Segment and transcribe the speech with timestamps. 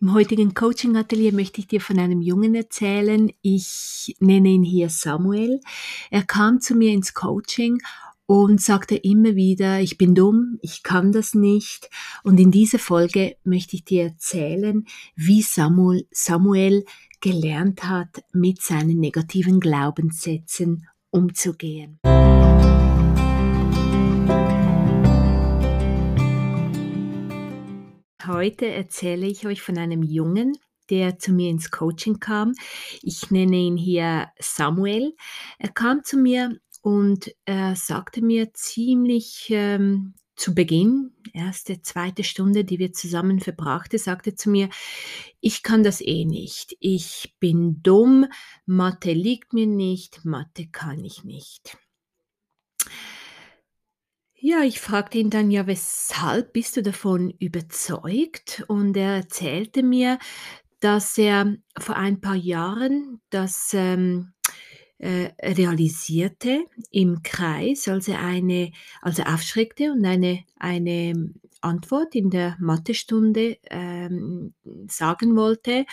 [0.00, 3.30] Im heutigen Coaching-Atelier möchte ich dir von einem Jungen erzählen.
[3.42, 5.60] Ich nenne ihn hier Samuel.
[6.10, 7.80] Er kam zu mir ins Coaching
[8.26, 11.90] und sagte immer wieder, ich bin dumm, ich kann das nicht.
[12.22, 14.84] Und in dieser Folge möchte ich dir erzählen,
[15.14, 16.84] wie Samuel, Samuel
[17.20, 22.00] gelernt hat, mit seinen negativen Glaubenssätzen umzugehen.
[28.26, 30.56] Heute erzähle ich euch von einem Jungen,
[30.88, 32.54] der zu mir ins Coaching kam.
[33.02, 35.14] Ich nenne ihn hier Samuel.
[35.58, 42.64] Er kam zu mir und er sagte mir ziemlich ähm, zu Beginn, erste, zweite Stunde,
[42.64, 44.68] die wir zusammen verbrachte, sagte zu mir,
[45.40, 46.76] ich kann das eh nicht.
[46.80, 48.26] Ich bin dumm,
[48.64, 51.76] Mathe liegt mir nicht, Mathe kann ich nicht.
[54.46, 60.18] Ja, ich fragte ihn dann: „Ja, weshalb bist du davon überzeugt?“ Und er erzählte mir,
[60.80, 64.34] dass er vor ein paar Jahren das, ähm,
[64.98, 72.56] äh, realisierte im Kreis, als er eine als aufschreckte und eine eine Antwort in der
[72.60, 74.52] Mathestunde, ähm,
[74.90, 75.86] sagen wollte.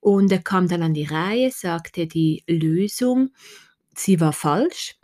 [0.00, 3.30] Und er kam dann an die Reihe, sagte die Lösung,
[3.96, 4.96] sie war falsch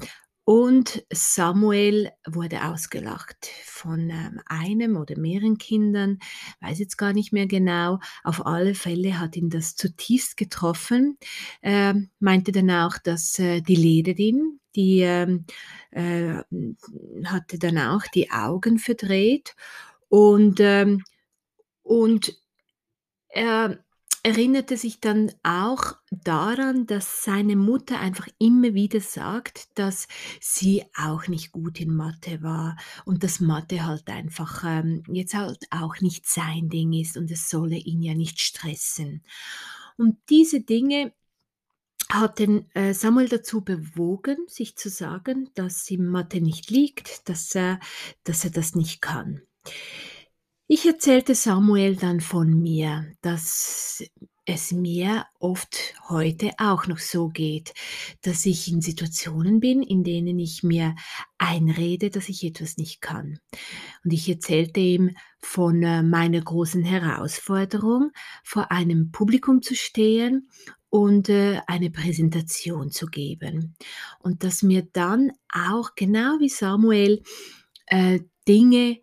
[0.46, 6.20] und Samuel wurde ausgelacht von, ähm, einem oder mehreren Kindern,
[6.62, 7.98] weiß jetzt gar nicht mehr genau.
[8.24, 11.18] Auf alle Fälle hat ihn das zutiefst getroffen.
[11.62, 15.46] Er meinte dann auch, dass, äh, die Lehrerin, die, ähm,
[15.90, 16.42] äh,
[17.24, 19.54] hatte dann auch die Augen verdreht
[20.08, 21.02] und, ähm
[21.84, 22.34] und
[23.28, 23.84] er
[24.26, 30.08] erinnerte sich dann auch daran, dass seine Mutter einfach immer wieder sagt, dass
[30.40, 35.68] sie auch nicht gut in Mathe war und dass Mathe halt einfach ähm, jetzt halt
[35.70, 39.22] auch nicht sein Ding ist und es solle ihn ja nicht stressen.
[39.96, 41.12] Und diese Dinge
[42.10, 47.54] hat den äh, Samuel dazu bewogen, sich zu sagen, dass ihm Mathe nicht liegt, dass
[47.54, 47.78] er,
[48.24, 49.42] dass er das nicht kann.
[50.68, 54.02] Ich erzählte Samuel dann von mir, dass
[54.46, 57.72] es mir oft heute auch noch so geht,
[58.22, 60.96] dass ich in Situationen bin, in denen ich mir
[61.38, 63.38] einrede, dass ich etwas nicht kann.
[64.04, 68.10] Und ich erzählte ihm von äh, meiner großen Herausforderung,
[68.42, 70.48] vor einem Publikum zu stehen
[70.90, 73.76] und äh, eine Präsentation zu geben.
[74.18, 77.22] Und dass mir dann auch, genau wie Samuel,
[77.86, 78.18] äh,
[78.48, 78.98] Dinge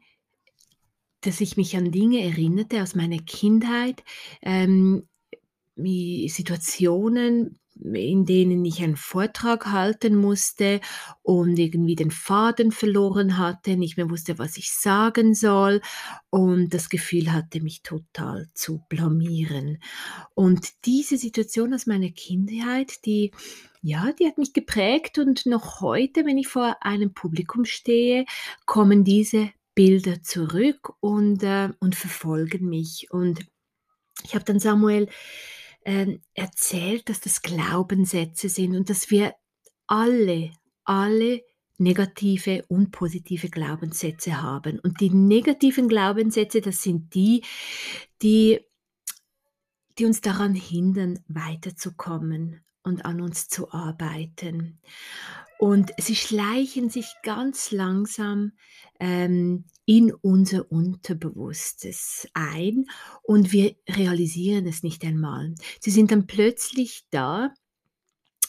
[1.25, 4.03] dass ich mich an Dinge erinnerte aus meiner Kindheit,
[4.41, 5.07] ähm,
[5.75, 10.79] Situationen, in denen ich einen Vortrag halten musste
[11.23, 15.81] und irgendwie den Faden verloren hatte, nicht mehr wusste, was ich sagen soll
[16.29, 19.79] und das Gefühl hatte, mich total zu blamieren.
[20.35, 23.31] Und diese Situation aus meiner Kindheit, die
[23.85, 28.25] ja, die hat mich geprägt und noch heute, wenn ich vor einem Publikum stehe,
[28.66, 33.07] kommen diese Bilder zurück und, äh, und verfolgen mich.
[33.11, 33.45] Und
[34.23, 35.09] ich habe dann Samuel
[35.85, 39.34] ähm, erzählt, dass das Glaubenssätze sind und dass wir
[39.88, 40.51] alle,
[40.84, 41.41] alle
[41.78, 44.79] negative und positive Glaubenssätze haben.
[44.79, 47.44] Und die negativen Glaubenssätze, das sind die,
[48.22, 48.59] die,
[49.97, 54.79] die uns daran hindern, weiterzukommen und an uns zu arbeiten.
[55.63, 58.51] Und sie schleichen sich ganz langsam
[59.00, 62.88] ähm, in unser Unterbewusstes ein
[63.22, 65.56] und wir realisieren es nicht einmal.
[65.79, 67.53] Sie sind dann plötzlich da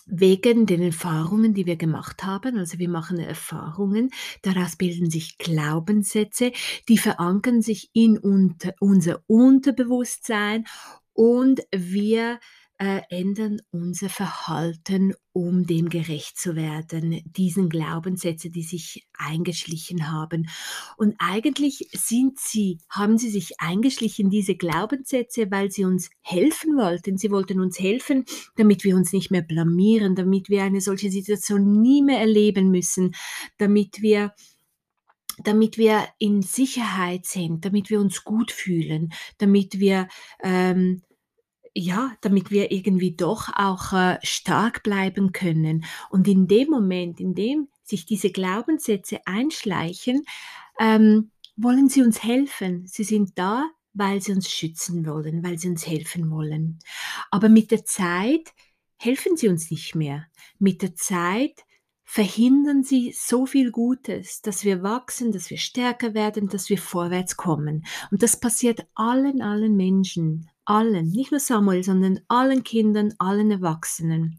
[0.06, 2.58] wegen den Erfahrungen, die wir gemacht haben.
[2.58, 4.10] Also wir machen Erfahrungen,
[4.42, 6.50] daraus bilden sich Glaubenssätze,
[6.88, 10.64] die verankern sich in unter, unser Unterbewusstsein
[11.12, 12.40] und wir
[12.84, 20.48] äh, ändern unser Verhalten, um dem gerecht zu werden, diesen Glaubenssätze, die sich eingeschlichen haben.
[20.98, 27.16] Und eigentlich sind sie, haben sie sich eingeschlichen, diese Glaubenssätze, weil sie uns helfen wollten.
[27.16, 28.26] Sie wollten uns helfen,
[28.56, 33.14] damit wir uns nicht mehr blamieren, damit wir eine solche Situation nie mehr erleben müssen,
[33.56, 34.34] damit wir
[35.42, 40.06] damit wir in Sicherheit sind, damit wir uns gut fühlen, damit wir
[40.44, 41.02] ähm,
[41.74, 45.84] ja, damit wir irgendwie doch auch äh, stark bleiben können.
[46.10, 50.24] Und in dem Moment, in dem sich diese Glaubenssätze einschleichen,
[50.78, 52.86] ähm, wollen sie uns helfen.
[52.86, 56.78] Sie sind da, weil sie uns schützen wollen, weil sie uns helfen wollen.
[57.30, 58.52] Aber mit der Zeit
[58.96, 60.26] helfen sie uns nicht mehr.
[60.58, 61.64] Mit der Zeit
[62.04, 67.36] verhindern sie so viel Gutes, dass wir wachsen, dass wir stärker werden, dass wir vorwärts
[67.36, 67.84] kommen.
[68.10, 74.38] Und das passiert allen, allen Menschen allen, nicht nur Samuel, sondern allen Kindern, allen Erwachsenen.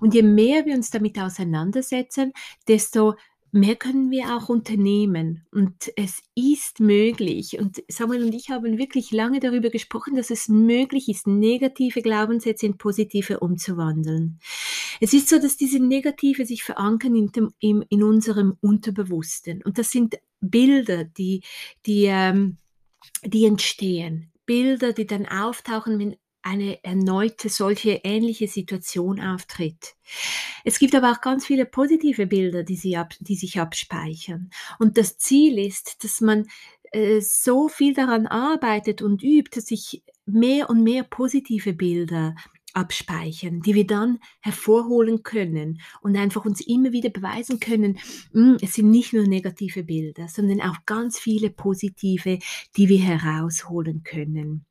[0.00, 2.32] Und je mehr wir uns damit auseinandersetzen,
[2.68, 3.14] desto
[3.56, 5.46] mehr können wir auch unternehmen.
[5.50, 7.58] Und es ist möglich.
[7.58, 12.66] Und Samuel und ich haben wirklich lange darüber gesprochen, dass es möglich ist, negative Glaubenssätze
[12.66, 14.38] in positive umzuwandeln.
[15.00, 19.62] Es ist so, dass diese negative sich verankern in, dem, in, in unserem Unterbewussten.
[19.62, 21.42] Und das sind Bilder, die,
[21.86, 22.58] die, ähm,
[23.24, 24.30] die entstehen.
[24.46, 29.96] Bilder, die dann auftauchen, wenn eine erneute solche ähnliche Situation auftritt.
[30.64, 34.50] Es gibt aber auch ganz viele positive Bilder, die, sie ab, die sich abspeichern.
[34.78, 36.46] Und das Ziel ist, dass man
[36.92, 42.36] äh, so viel daran arbeitet und übt, dass sich mehr und mehr positive Bilder
[42.76, 47.98] abspeichern, die wir dann hervorholen können und einfach uns immer wieder beweisen können,
[48.32, 52.38] hm, es sind nicht nur negative Bilder, sondern auch ganz viele positive,
[52.76, 54.66] die wir herausholen können.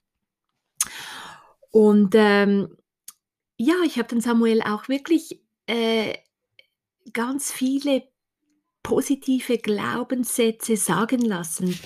[1.71, 2.69] Und ähm,
[3.57, 6.13] ja, ich habe dann Samuel auch wirklich äh,
[7.11, 8.03] ganz viele
[8.83, 11.77] positive Glaubenssätze sagen lassen.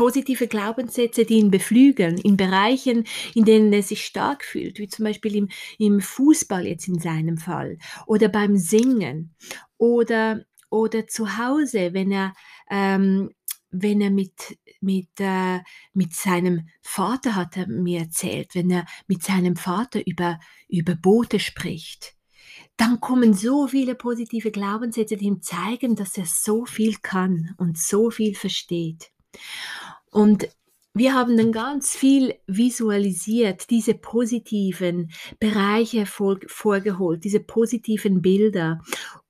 [0.00, 3.04] Positive Glaubenssätze, die ihn beflügeln, in Bereichen,
[3.34, 7.36] in denen er sich stark fühlt, wie zum Beispiel im, im Fußball jetzt in seinem
[7.36, 7.76] Fall
[8.06, 9.34] oder beim Singen
[9.76, 12.32] oder, oder zu Hause, wenn er
[12.70, 13.28] ähm,
[13.70, 15.58] wenn er mit, mit, äh,
[15.92, 21.38] mit seinem Vater, hat er mir erzählt, wenn er mit seinem Vater über, über Boote
[21.38, 22.14] spricht,
[22.78, 27.76] dann kommen so viele positive Glaubenssätze, die ihm zeigen, dass er so viel kann und
[27.76, 29.12] so viel versteht.
[30.10, 30.48] Und
[30.92, 38.80] wir haben dann ganz viel visualisiert, diese positiven Bereiche vor, vorgeholt, diese positiven Bilder.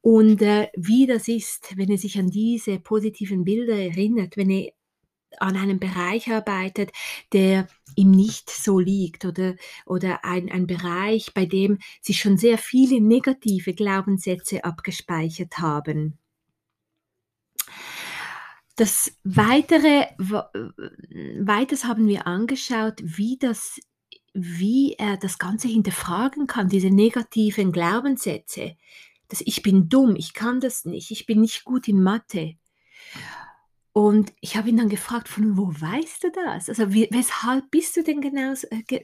[0.00, 4.72] Und äh, wie das ist, wenn er sich an diese positiven Bilder erinnert, wenn er
[5.38, 6.92] an einem Bereich arbeitet,
[7.32, 9.54] der ihm nicht so liegt oder,
[9.86, 16.19] oder ein, ein Bereich, bei dem sich schon sehr viele negative Glaubenssätze abgespeichert haben.
[18.80, 23.78] Das weitere, weiters haben wir angeschaut, wie das
[24.32, 28.78] wie er das Ganze hinterfragen kann, diese negativen Glaubenssätze,
[29.28, 32.54] dass ich bin dumm, ich kann das nicht, ich bin nicht gut in Mathe.
[33.92, 36.70] Und ich habe ihn dann gefragt, von wo weißt du das?
[36.70, 38.54] Also weshalb bist du denn genau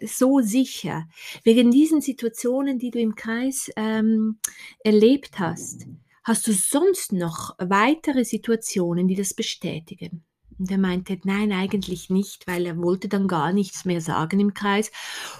[0.06, 1.06] so sicher?
[1.44, 4.38] Wegen diesen Situationen, die du im Kreis ähm,
[4.82, 5.86] erlebt hast.
[6.26, 10.24] Hast du sonst noch weitere Situationen, die das bestätigen?
[10.58, 14.52] Und er meinte, nein, eigentlich nicht, weil er wollte dann gar nichts mehr sagen im
[14.52, 14.90] Kreis.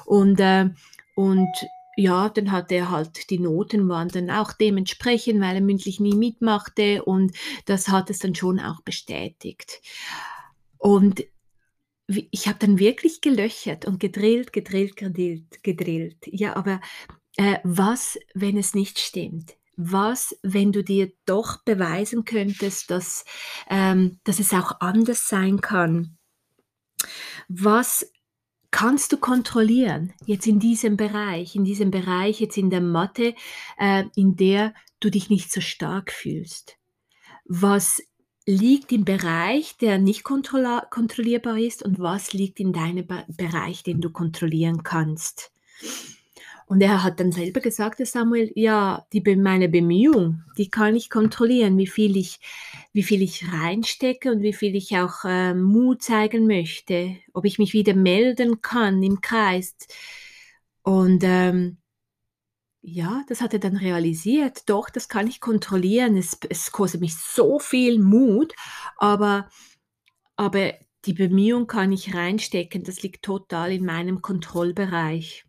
[0.05, 0.71] Und, äh,
[1.17, 1.49] und
[1.97, 6.15] ja, dann hatte er halt, die Noten waren dann auch dementsprechend, weil er mündlich nie
[6.15, 7.33] mitmachte und
[7.65, 9.83] das hat es dann schon auch bestätigt.
[10.79, 11.25] Und
[12.07, 16.19] ich habe dann wirklich gelöchert und gedrillt, gedrillt, gedrillt, gedrillt.
[16.27, 16.81] Ja, aber
[17.37, 19.57] äh, was, wenn es nicht stimmt?
[19.77, 23.25] Was, wenn du dir doch beweisen könntest, dass,
[23.69, 26.17] ähm, dass es auch anders sein kann?
[27.49, 28.11] Was
[28.71, 33.35] kannst du kontrollieren jetzt in diesem Bereich, in diesem Bereich jetzt in der Mathe,
[33.79, 36.77] äh, in der du dich nicht so stark fühlst?
[37.45, 38.03] Was
[38.47, 44.11] liegt im Bereich, der nicht kontrollierbar ist und was liegt in deinem Bereich, den du
[44.11, 45.53] kontrollieren kannst?
[46.67, 51.79] Und er hat dann selber gesagt, Samuel, ja, die, meine Bemühung, die kann ich kontrollieren,
[51.79, 52.41] wie viel ich,
[52.93, 57.61] wie viel ich reinstecke und wie viel ich auch äh, Mut zeigen möchte, ob ich
[57.61, 59.77] mich wieder melden kann im Kreis.
[60.83, 61.79] Und ähm,
[62.83, 64.69] ja, das hat er dann realisiert.
[64.69, 66.17] Doch, das kann ich kontrollieren.
[66.17, 68.55] Es, es kostet mich so viel Mut,
[68.97, 69.49] aber,
[70.37, 72.83] aber die Bemühung kann ich reinstecken.
[72.83, 75.46] Das liegt total in meinem Kontrollbereich.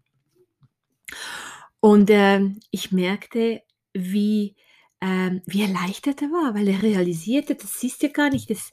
[1.80, 3.62] Und, ähm, ich merkte,
[3.94, 4.56] wie
[5.02, 8.72] ähm, wie erleichtert er war, weil er realisierte, das ist ja gar nicht, das,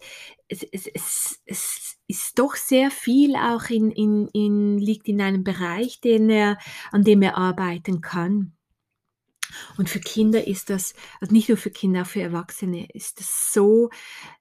[0.49, 5.45] es, es, es, es ist doch sehr viel auch in, in, in, liegt in einem
[5.45, 6.59] Bereich, den er,
[6.93, 8.57] an dem er arbeiten kann.
[9.76, 13.53] Und für Kinder ist das, also nicht nur für Kinder, auch für Erwachsene, ist das
[13.53, 13.91] so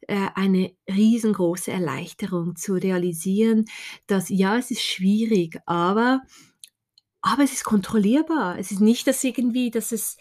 [0.08, 3.66] äh, eine riesengroße Erleichterung zu realisieren,
[4.08, 6.22] dass ja, es ist schwierig, aber
[7.24, 8.60] aber es ist kontrollierbar.
[8.60, 10.18] Es ist nicht, dass irgendwie, dass es,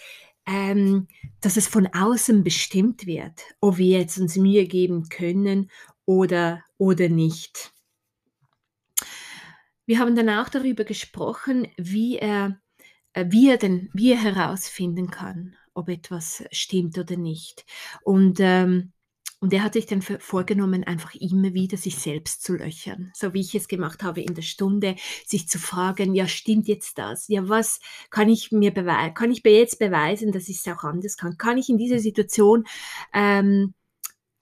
[0.46, 1.08] ähm,
[1.40, 5.70] dass es von außen bestimmt wird, ob wir jetzt uns Mühe geben können
[6.06, 7.72] oder, oder nicht.
[9.84, 12.60] Wir haben dann auch darüber gesprochen, wie er,
[13.14, 17.66] äh, wie er denn, wie er herausfinden kann, ob etwas stimmt oder nicht.
[18.04, 18.92] Und ähm,
[19.42, 23.40] und er hat sich dann vorgenommen, einfach immer wieder sich selbst zu löchern, so wie
[23.40, 24.94] ich es gemacht habe in der Stunde,
[25.26, 27.26] sich zu fragen, ja, stimmt jetzt das?
[27.26, 27.80] Ja, was
[28.10, 29.14] kann ich mir beweisen?
[29.14, 31.38] Kann ich mir jetzt beweisen, dass ich es auch anders kann?
[31.38, 32.68] Kann ich in dieser Situation
[33.12, 33.74] ähm,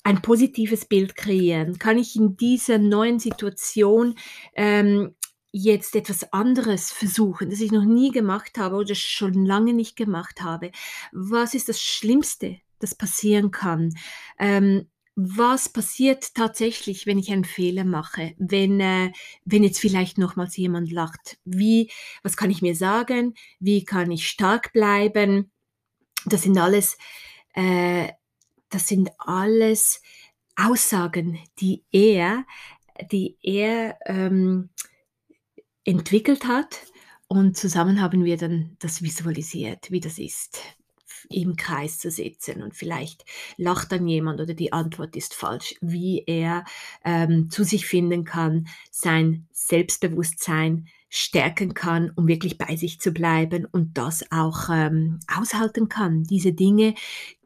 [0.03, 1.79] ein positives Bild kreieren?
[1.79, 4.17] Kann ich in dieser neuen Situation
[4.55, 5.15] ähm,
[5.51, 10.43] jetzt etwas anderes versuchen, das ich noch nie gemacht habe oder schon lange nicht gemacht
[10.43, 10.73] habe?
[11.11, 13.95] Was ist das Schlimmste, das passieren kann?
[14.39, 18.35] Ähm, was passiert tatsächlich, wenn ich einen Fehler mache?
[18.39, 19.13] Wenn, äh,
[19.45, 21.39] wenn jetzt vielleicht nochmals jemand lacht?
[21.45, 21.91] Wie,
[22.23, 23.35] was kann ich mir sagen?
[23.59, 25.51] Wie kann ich stark bleiben?
[26.27, 26.97] Das sind alles,
[27.55, 28.09] äh,
[28.71, 30.01] das sind alles
[30.57, 32.47] Aussagen, die er,
[33.11, 34.71] die er ähm,
[35.85, 36.87] entwickelt hat.
[37.27, 40.61] Und zusammen haben wir dann das visualisiert, wie das ist,
[41.31, 43.25] im Kreis zu sitzen und vielleicht
[43.57, 46.65] lacht dann jemand oder die Antwort ist falsch, wie er
[47.05, 53.65] ähm, zu sich finden kann, sein Selbstbewusstsein stärken kann, um wirklich bei sich zu bleiben
[53.65, 56.25] und das auch ähm, aushalten kann.
[56.25, 56.95] Diese Dinge,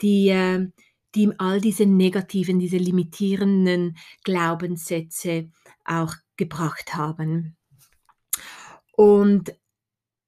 [0.02, 0.66] die, äh,
[1.14, 5.50] die ihm all diese negativen, diese limitierenden Glaubenssätze
[5.84, 7.56] auch gebracht haben.
[8.96, 9.54] Und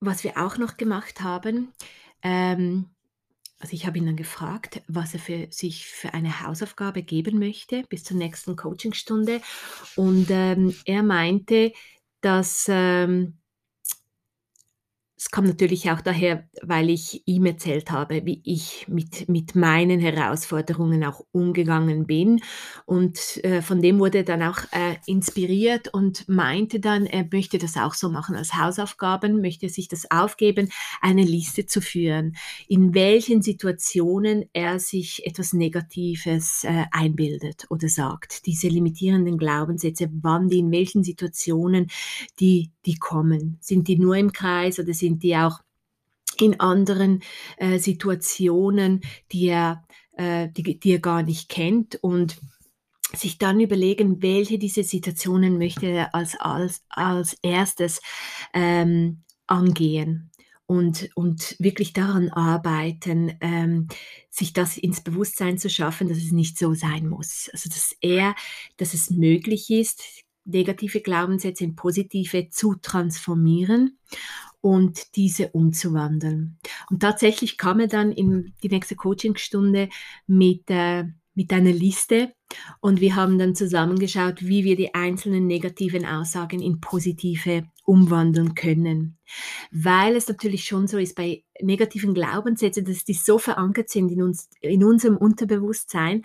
[0.00, 1.72] was wir auch noch gemacht haben,
[2.22, 2.90] ähm,
[3.58, 7.84] also ich habe ihn dann gefragt, was er für sich für eine Hausaufgabe geben möchte
[7.88, 9.40] bis zur nächsten Coachingstunde.
[9.96, 11.72] Und ähm, er meinte,
[12.20, 13.38] dass ähm,
[15.18, 19.98] es kam natürlich auch daher, weil ich ihm erzählt habe, wie ich mit, mit meinen
[19.98, 22.42] Herausforderungen auch umgegangen bin.
[22.84, 27.56] Und äh, von dem wurde er dann auch äh, inspiriert und meinte dann, er möchte
[27.56, 30.68] das auch so machen als Hausaufgaben, möchte sich das aufgeben,
[31.00, 32.36] eine Liste zu führen,
[32.68, 38.44] in welchen Situationen er sich etwas Negatives äh, einbildet oder sagt.
[38.44, 41.86] Diese limitierenden Glaubenssätze, wann die in welchen Situationen
[42.38, 43.58] die, die kommen.
[43.60, 45.60] Sind die nur im Kreis oder sind die auch
[46.40, 47.22] in anderen
[47.56, 49.02] äh, Situationen,
[49.32, 52.38] die er, äh, die, die er gar nicht kennt und
[53.14, 58.00] sich dann überlegen, welche dieser Situationen möchte er als, als, als erstes
[58.52, 60.30] ähm, angehen
[60.66, 63.86] und, und wirklich daran arbeiten, ähm,
[64.28, 67.48] sich das ins Bewusstsein zu schaffen, dass es nicht so sein muss.
[67.52, 68.34] Also dass er,
[68.76, 70.02] dass es möglich ist,
[70.46, 73.98] negative Glaubenssätze in positive zu transformieren
[74.60, 76.58] und diese umzuwandeln.
[76.90, 79.88] Und tatsächlich kam er dann in die nächste Coachingstunde
[80.26, 82.32] mit, äh, mit einer Liste
[82.80, 89.18] und wir haben dann zusammengeschaut, wie wir die einzelnen negativen Aussagen in positive umwandeln können.
[89.70, 94.22] Weil es natürlich schon so ist bei negativen Glaubenssätzen, dass die so verankert sind in,
[94.22, 96.22] uns, in unserem Unterbewusstsein,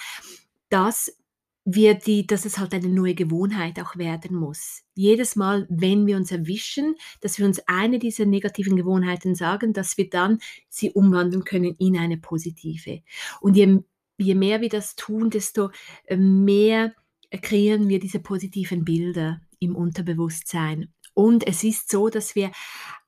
[0.69, 1.15] dass
[1.63, 4.81] wir die, dass es halt eine neue Gewohnheit auch werden muss.
[4.95, 9.97] Jedes Mal, wenn wir uns erwischen, dass wir uns eine dieser negativen Gewohnheiten sagen, dass
[9.97, 10.39] wir dann
[10.69, 13.01] sie umwandeln können in eine positive.
[13.41, 13.79] Und je,
[14.17, 15.69] je mehr wir das tun, desto
[16.05, 16.93] äh, mehr
[17.41, 20.91] kreieren wir diese positiven Bilder im Unterbewusstsein.
[21.13, 22.51] Und es ist so, dass wir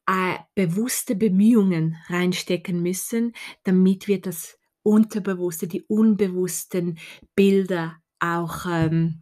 [0.08, 3.34] äh, bewusste Bemühungen reinstecken müssen,
[3.64, 7.00] damit wir das Unterbewusste, die unbewussten
[7.36, 9.22] Bilder auch, ähm,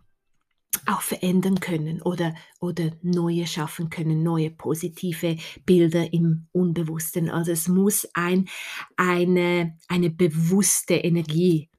[0.85, 7.29] auch verändern können oder, oder neue schaffen können, neue positive Bilder im Unbewussten.
[7.29, 8.47] Also es muss ein,
[8.95, 11.69] eine, eine bewusste Energie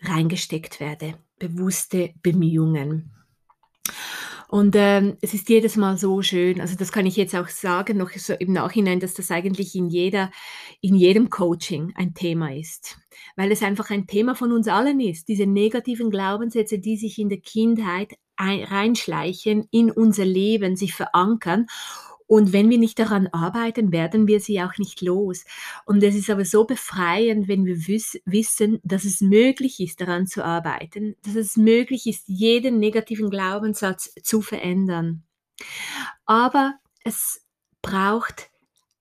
[0.00, 3.12] reingesteckt werden, bewusste Bemühungen.
[4.50, 7.96] Und ähm, es ist jedes Mal so schön, also das kann ich jetzt auch sagen,
[7.96, 10.32] noch so im Nachhinein, dass das eigentlich in, jeder,
[10.80, 12.98] in jedem Coaching ein Thema ist,
[13.36, 17.28] weil es einfach ein Thema von uns allen ist, diese negativen Glaubenssätze, die sich in
[17.28, 21.66] der Kindheit ein, reinschleichen, in unser Leben, sich verankern
[22.30, 25.44] und wenn wir nicht daran arbeiten, werden wir sie auch nicht los.
[25.84, 30.28] Und es ist aber so befreiend, wenn wir wiss wissen, dass es möglich ist, daran
[30.28, 35.24] zu arbeiten, dass es möglich ist, jeden negativen Glaubenssatz zu verändern.
[36.24, 37.44] Aber es
[37.82, 38.48] braucht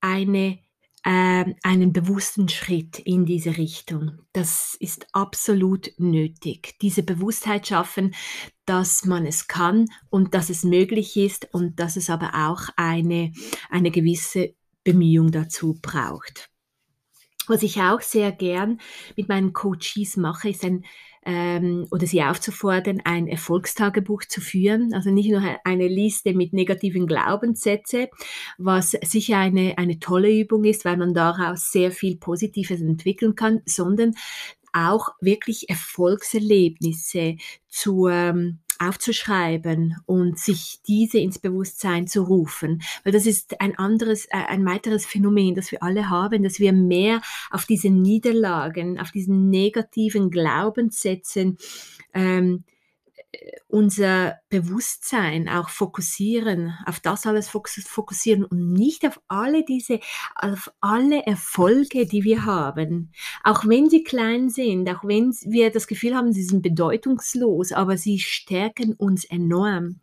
[0.01, 0.57] eine
[1.03, 4.19] äh, einen bewussten Schritt in diese Richtung.
[4.33, 6.77] Das ist absolut nötig.
[6.81, 8.15] Diese Bewusstheit schaffen,
[8.69, 13.33] dass man es kann und dass es möglich ist und dass es aber auch eine,
[13.71, 16.51] eine gewisse Bemühung dazu braucht.
[17.47, 18.79] Was ich auch sehr gern
[19.17, 20.85] mit meinen Coaches mache, ist ein
[21.25, 24.93] ähm, oder sie aufzufordern, ein Erfolgstagebuch zu führen.
[24.93, 28.07] Also nicht nur eine Liste mit negativen Glaubenssätzen,
[28.57, 33.61] was sicher eine, eine tolle Übung ist, weil man daraus sehr viel Positives entwickeln kann,
[33.65, 34.13] sondern
[34.73, 42.81] auch wirklich Erfolgserlebnisse zu ähm, aufzuschreiben und sich diese ins Bewusstsein zu rufen.
[43.03, 46.71] Weil das ist ein anderes, äh, ein weiteres Phänomen, das wir alle haben, dass wir
[46.71, 47.21] mehr
[47.51, 51.57] auf diese Niederlagen, auf diesen negativen Glaubenssätzen
[52.13, 52.63] ähm,
[53.67, 59.99] unser Bewusstsein auch fokussieren, auf das alles fokussieren und nicht auf alle diese,
[60.33, 63.11] auf alle Erfolge, die wir haben.
[63.43, 67.95] Auch wenn sie klein sind, auch wenn wir das Gefühl haben, sie sind bedeutungslos, aber
[67.97, 69.99] sie stärken uns enorm.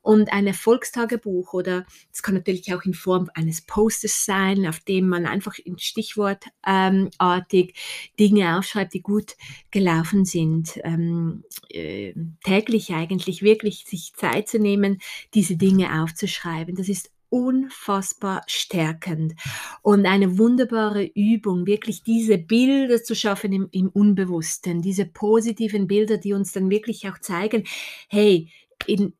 [0.00, 5.08] Und ein Erfolgstagebuch oder es kann natürlich auch in Form eines Posters sein, auf dem
[5.08, 7.72] man einfach in Stichwortartig ähm,
[8.20, 9.36] Dinge aufschreibt, die gut
[9.72, 10.78] gelaufen sind.
[10.84, 14.98] Ähm, äh, täglich eigentlich wirklich sich Zeit zu nehmen,
[15.34, 16.74] diese Dinge aufzuschreiben.
[16.74, 19.34] Das ist unfassbar stärkend
[19.82, 26.16] und eine wunderbare Übung, wirklich diese Bilder zu schaffen im, im Unbewussten, diese positiven Bilder,
[26.16, 27.64] die uns dann wirklich auch zeigen,
[28.08, 28.50] hey,
[28.86, 29.12] in,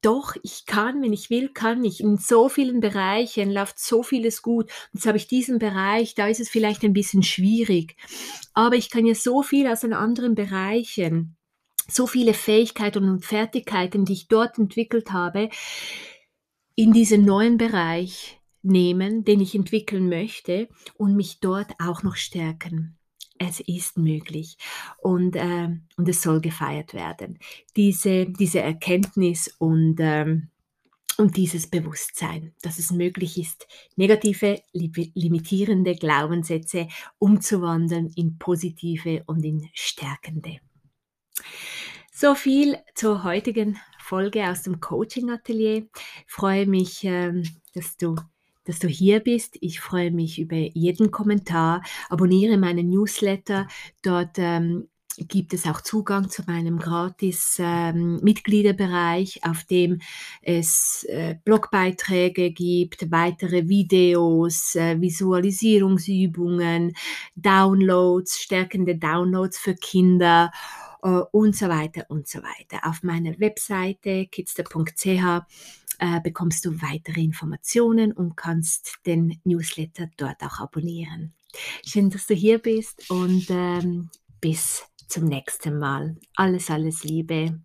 [0.00, 2.00] doch, ich kann, wenn ich will, kann ich.
[2.00, 4.68] In so vielen Bereichen läuft so vieles gut.
[4.92, 7.94] Jetzt habe ich diesen Bereich, da ist es vielleicht ein bisschen schwierig.
[8.52, 11.36] Aber ich kann ja so viel aus den anderen Bereichen
[11.88, 15.48] so viele Fähigkeiten und Fertigkeiten, die ich dort entwickelt habe,
[16.74, 22.96] in diesen neuen Bereich nehmen, den ich entwickeln möchte und mich dort auch noch stärken.
[23.38, 24.56] Es ist möglich
[24.98, 27.38] und, äh, und es soll gefeiert werden.
[27.76, 30.40] Diese, diese Erkenntnis und, äh,
[31.18, 39.68] und dieses Bewusstsein, dass es möglich ist, negative, limitierende Glaubenssätze umzuwandeln in positive und in
[39.74, 40.60] stärkende.
[42.12, 45.86] So viel zur heutigen Folge aus dem Coaching Atelier.
[46.26, 47.42] Ich freue mich, ähm,
[47.74, 48.16] dass du
[48.64, 49.56] dass du hier bist.
[49.60, 51.82] Ich freue mich über jeden Kommentar.
[52.08, 53.66] Abonniere meinen Newsletter.
[54.02, 60.00] Dort ähm, gibt es auch Zugang zu meinem gratis ähm, Mitgliederbereich, auf dem
[60.40, 66.94] es äh, Blogbeiträge gibt, weitere Videos, äh, Visualisierungsübungen,
[67.36, 70.50] Downloads, stärkende Downloads für Kinder
[71.02, 72.86] äh, und so weiter und so weiter.
[72.88, 75.42] Auf meiner Webseite kitzter.ch
[75.98, 81.34] äh, bekommst du weitere Informationen und kannst den Newsletter dort auch abonnieren.
[81.84, 84.10] Schön, dass du hier bist und ähm,
[84.40, 86.16] bis zum nächsten Mal.
[86.36, 87.60] Alles, alles Liebe.